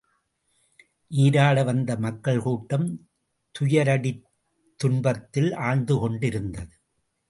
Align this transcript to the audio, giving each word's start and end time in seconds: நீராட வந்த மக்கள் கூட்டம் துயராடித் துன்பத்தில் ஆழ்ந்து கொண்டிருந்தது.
நீராட 1.07 1.63
வந்த 1.63 1.95
மக்கள் 1.95 2.41
கூட்டம் 2.41 2.87
துயராடித் 3.55 4.23
துன்பத்தில் 4.79 5.53
ஆழ்ந்து 5.53 5.97
கொண்டிருந்தது. 5.97 6.75